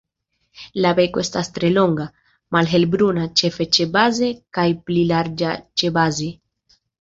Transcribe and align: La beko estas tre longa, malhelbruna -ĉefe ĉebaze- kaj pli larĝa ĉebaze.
La 0.83 0.93
beko 0.99 1.19
estas 1.23 1.51
tre 1.57 1.69
longa, 1.73 2.07
malhelbruna 2.57 3.27
-ĉefe 3.27 3.69
ĉebaze- 3.79 4.31
kaj 4.59 4.67
pli 4.89 5.05
larĝa 5.13 5.53
ĉebaze. 5.85 6.33